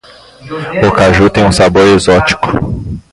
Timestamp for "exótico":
1.85-2.47